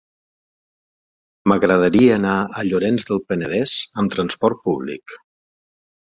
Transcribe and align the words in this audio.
M'agradaria 1.51 2.15
anar 2.15 2.37
a 2.45 2.63
Llorenç 2.69 3.05
del 3.09 3.21
Penedès 3.33 3.73
amb 4.05 4.15
trasport 4.15 4.63
públic. 4.69 5.15